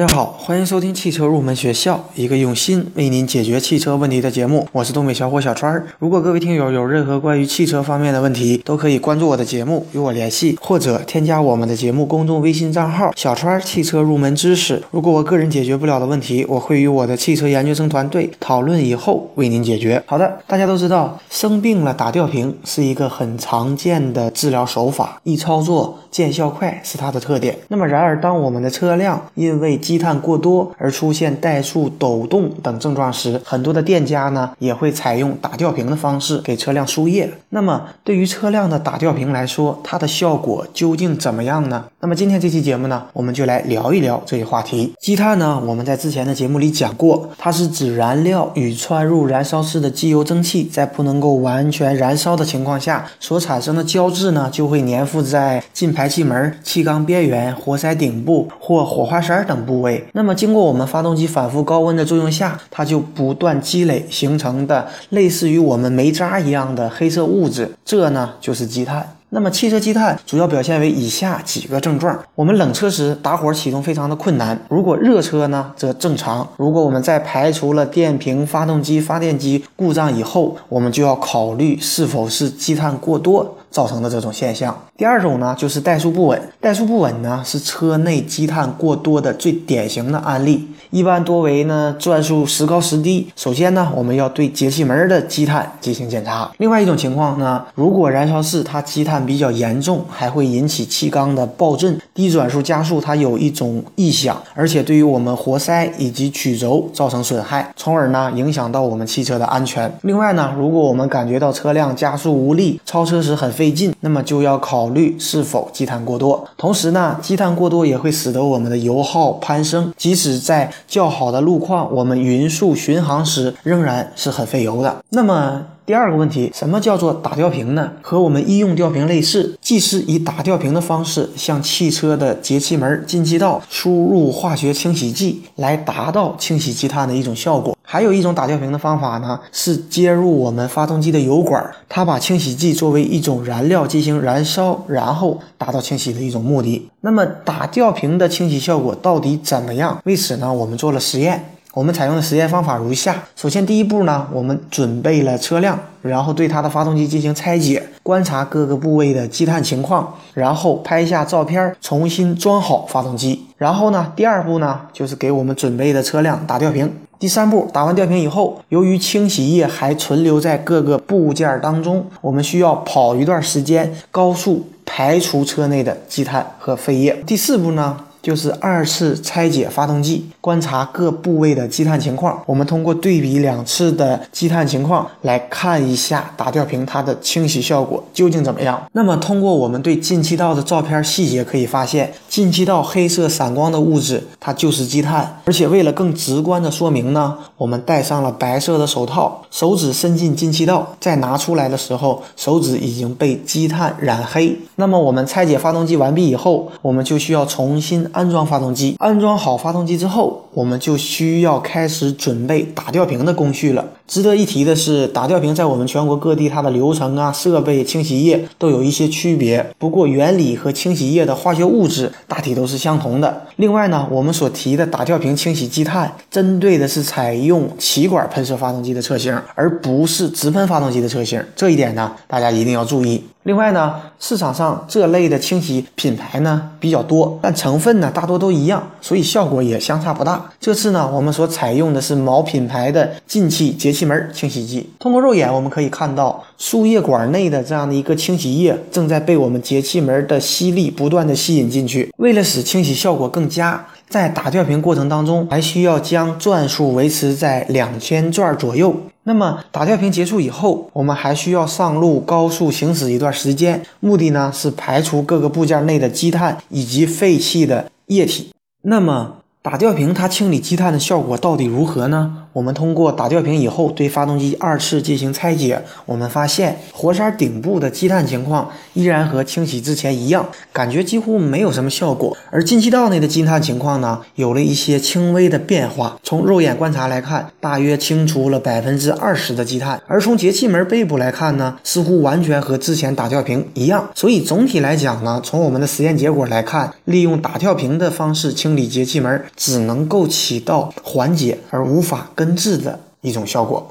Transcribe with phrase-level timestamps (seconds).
[0.00, 4.66] 大家好，欢迎收听汽车入门学校，一个用心为您解决汽车问题的节目。
[4.72, 5.84] 我是东北小伙小川。
[5.98, 14.82] 如果各位听友有任何关于汽车方面的问题，都可以关注我的节目与我联系，或者添加我们的节目公众微信账号“小川汽车入门知识”。
[14.90, 20.02] 如果我个人解决不了的问题，我会与我的汽车研究生团队讨论以后为您解决。
[20.06, 27.58] 好的，大家都知道，生病了打吊瓶是一个很常见的治疗手法，易操作、见效快是它的特点。
[27.68, 37.28] 那么，然而当我们的车辆因为积碳过多而出现怠速、抖动等症状时，很多的店家呢也会采用打吊瓶的方式给车辆输液。
[37.48, 41.86] 那么对于车辆的打吊瓶来说，它的效果究竟怎么样呢？
[41.98, 44.94] 那么今天这期节目呢，我们就来聊一聊这一话题。
[45.00, 60.06] 积碳呢，我们在之前的节目里讲过，它是指燃料与窜入燃烧室的机油蒸汽在不能够完全燃烧的情况下所产生的胶质呢，就会粘附在进排气门、气缸边缘、活塞顶部或火花塞等部位。
[60.12, 69.14] 那么，经过我们发动机反复高温的作用下，它就不断积累形成的类似于我们煤渣一样的黑色物质，这呢就是积碳。
[69.32, 76.48] 那么，汽车积碳主要表现为以下几个症状：我们冷车时打火启动非常的困难；如果热车呢，则正常。
[76.56, 83.56] 如果我们在排除了电瓶、发动机、发电机故障以后，我们就要考虑是否是积碳过多。
[83.70, 84.76] 造成的这种现象。
[84.96, 86.40] 第二种呢，就是怠速不稳。
[86.60, 93.32] 怠速不稳呢，是车内积碳过多的最典型的案例，一般多为呢转速时高时低。
[93.34, 96.50] 首先呢，我们要对节气门的积碳进行检查。
[96.58, 109.90] 另外一种情况呢，如果燃烧室它积碳比较严重，还会引起气缸的爆震，低转速加速它有一种异响，而且对于我们活塞以及曲轴造成损害，从而呢影响到我们汽车的安全。
[110.02, 116.48] 另外呢，如果我们感觉到车辆加速无力，超车时很费劲，那么就要考虑是否积碳过多。
[116.56, 125.04] 同时呢，积碳过多也会使得我们的油耗攀升，即使在较好的路况，我们匀速巡航时仍然是很费油的。
[125.10, 127.90] 那么第二个问题，什么叫做打吊瓶呢？
[128.00, 137.76] 和我们医用吊瓶类似，既是以打吊瓶的方式向汽车的节气门、进气道输入化学清洗剂，来达到清洗积碳的一种效果。
[137.82, 146.88] 还有一种打吊瓶的方法呢，是接入我们发动机的油管，它把清洗剂作为一种燃料进行燃烧，然后达到清洗的一种目的。
[147.00, 150.00] 那么打吊瓶的清洗效果到底怎么样？
[150.04, 151.56] 为此呢，我们做了实验。
[151.72, 163.46] 我们采用的实验方法如下：首先，第一步呢，我们准备了车辆，然后对它的发动机进行拆解，观察各个部位的积碳情况，然后拍下照片，重新装好发动机。
[163.56, 166.92] 然后呢，第二步呢，就是给我们准备的车辆打吊瓶。
[167.20, 177.22] 第三步，打完吊瓶以后，由于清洗液还存留在各个部件当中，我们需要跑一段时间，高速排除车内的积碳和废液。
[177.24, 177.96] 第四步呢？
[178.22, 182.42] 就是二次拆解发动机，观察各部位的积碳情况。
[182.46, 188.82] 我们通过对比两次的积碳情况来看一下打吊瓶它的清洗效果究竟怎么样。
[188.92, 195.40] 那么，通过我们对进气道的照片细节可以发现，进气道黑色闪光的物质它就是积碳。
[195.46, 204.58] 而且为了更直观的说明呢，我们戴上了白色的手套，手指伸进进气道，再拿出来的时候，手指已经被积碳染黑。
[204.76, 208.09] 那么我们拆解发动机完毕以后，我们就需要重新。
[208.12, 213.84] 安装发动机，安装好发动机之后，我们就需要开始准备打吊瓶的工序了。
[214.10, 219.64] 值得一提的是，打吊瓶在我们全国各地，它的流程啊、设备、清洗液都有一些区别。
[219.78, 223.46] 不过原理和清洗液的化学物质大体都是相同的。
[223.54, 231.40] 另外呢，我们所提的打吊瓶清洗积碳，针对的是采用气管喷射发动机的车型，而不是直喷发动机的车型。
[231.54, 233.22] 这一点呢，大家一定要注意。
[233.44, 240.50] 另外呢，市场上这类的清洗品牌呢比较多，但成分呢大多都一样，所以效果也相差不大。
[240.60, 244.88] 这次呢，我们所采用的是某品牌的进气节气气门清洗剂。
[244.98, 252.10] 通过肉眼我们可以看到，输液管内的这样的一个清洗液正在被我们节气门的吸力不断的吸引进去。
[252.16, 258.96] 为了使清洗效果更佳，在打吊瓶过程当中，还需要将转速维持在两千转左右。
[259.24, 268.48] 那么打吊瓶结束以后，我们还需要上路高速行驶一段时间，目的呢是排除各个部件内的积碳以及废弃的液体。
[268.82, 272.46] 那么打吊瓶它清理积碳的效果到底如何呢？
[272.52, 282.36] 我们通过打吊瓶以后对发动机二次进行拆解，我们发现活塞顶部的积碳情况依然和清洗之前一样，感觉几乎没有什么效果。
[282.50, 286.18] 而进气道内的积碳情况呢，有了一些轻微的变化。
[286.24, 290.02] 从肉眼观察来看，大约清除了百分之二十的积碳。
[290.06, 294.10] 而从节气门背部来看呢，似乎完全和之前打吊瓶一样。
[294.14, 303.86] 所以总体来讲呢，从我们的实验结果来看，利用打吊瓶的方式清理节气门，只能够起到缓解而无法根治的一种效果。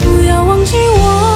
[0.00, 1.31] 不要忘记我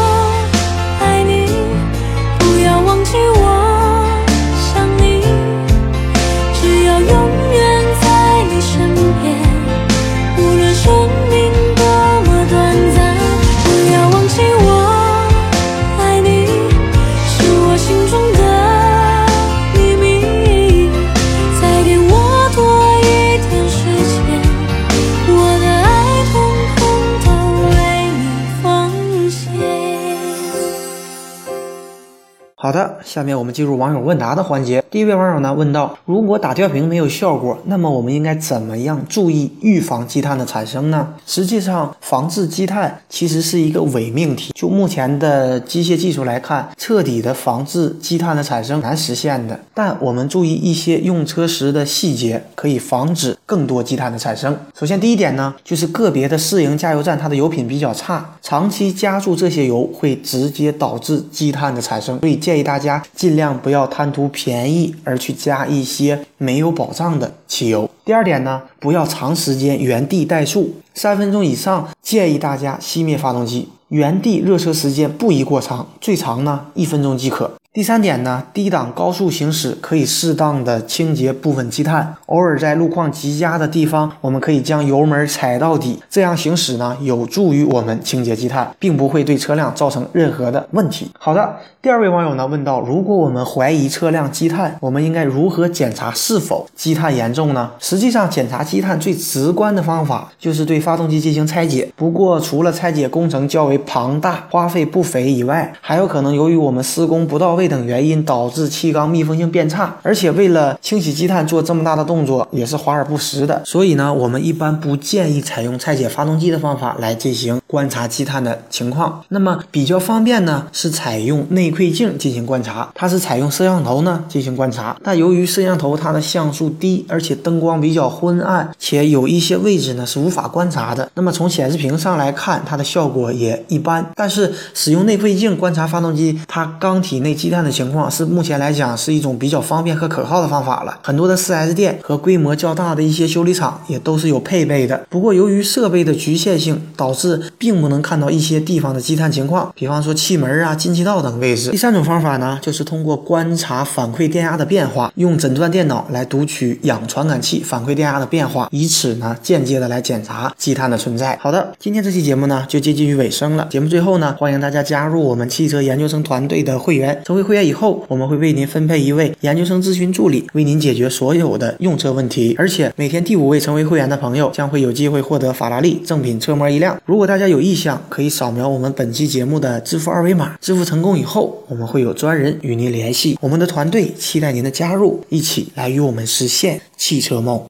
[33.06, 34.82] 下面我们进入网友问答的环节。
[34.91, 41.14] 第一位网友呢问到：如果打吊瓶没有效果，那么我们应该怎么样注意预防积碳的产生呢？
[41.25, 44.53] 实际上，防治积碳其实是一个伪命题。
[44.56, 49.61] 就目前的机械技术来看，彻底的防治积碳的产生难实现的。
[49.73, 54.59] 但我们注意一些用车时的细节，可以防止更多积碳的产生。
[54.76, 67.88] 首先，第一点呢，就是个别的私营加油站它的油品比较差，长期加注这些油会直接导致积碳的产生，所以建议大家尽量不要贪图便宜而去加一些没有保障的汽油。
[68.04, 77.52] 第二点呢，不要长时间原地怠速，三分钟以上建议大家熄灭发动机，原地热车时间不宜过长，最长呢一分钟即可。
[77.76, 91.11] 第三点呢，低档高速行驶可以适当的清洁部分积碳，偶尔在路况极佳的地方，我们可以将油门踩到底，这样行驶呢有助于我们清洁积碳，并不会对车辆造成任何的问题。
[91.19, 97.73] 好的，第二位网友呢问到，如果我们怀疑车辆积碳，我们应该如何检查是否积碳严重呢？
[97.78, 101.93] 实际上，检查积碳最直观的方法就是对发动机进行拆解。
[101.94, 113.62] 不过，除了拆解工程较为庞大、花费不菲以外，还有可能由于我们施工不到位等原因导致气缸密封性变差，而且为了清洗积碳做这么大的动作也是华而不实的。
[113.64, 119.22] 所以呢，我们一般不建议采用拆解发动机的方法来进行观察积碳的情况。
[119.28, 124.96] 那么比较方便呢，是采用内窥镜进行观察，它是采用摄像头呢进行观察。
[125.02, 131.10] 但由于摄像头它的像素低，而且灯光比较昏暗，且有一些位置呢是无法观察的。
[131.14, 134.04] 那么从显示屏上来看，它的效果也一般。
[134.14, 140.98] 但是使用内窥镜观察发动机它缸体内积积碳的情况，是目前来讲是一种比较方便和可靠的方法了。
[141.04, 145.06] 很多的 4S 店和规模较大的一些修理厂也都是有配备的。
[145.08, 151.70] 不过由于设备的局限性，导致并不能看到一些地方的积碳情况，比方说气门啊、进气道等位置。
[151.70, 161.38] 第三种方法呢，就是通过观察反馈电压的变化，用诊断电脑来读取氧传感器反馈电压的变化，以此呢间接的来检查积碳的存在。
[161.40, 163.69] 好的，今天这期节目呢就接近于尾声了。
[163.70, 168.05] 节目最后呢，欢迎大家加入我们汽车研究生团队的会员，为会员以后。
[168.09, 172.55] 我们会为您分配一位研究生咨询助理，为您解决所有的用车问题。
[172.59, 177.00] 而且每天第五位成为会员的朋友将会有机会获得法拉利正品车模一辆。
[177.05, 180.56] 如果大家有意向，可以扫描我们本期节目的支付二维码。
[180.61, 183.38] 支付成功以后，我们会有专人与您联系。
[183.41, 187.62] 我们的团队期待您的加入，一起来与我们实现汽车梦。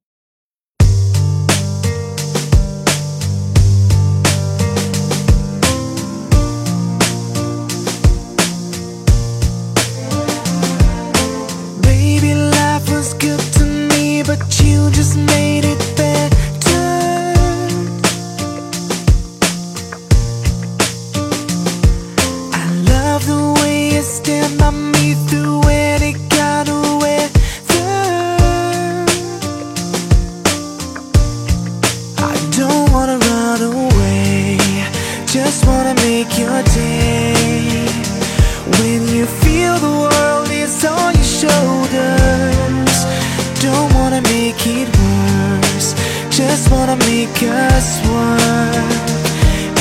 [46.56, 48.88] Just wanna make us one.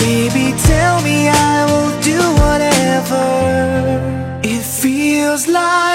[0.04, 3.28] Baby, tell me I will do whatever.
[4.44, 5.95] It feels like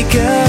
[0.00, 0.39] Take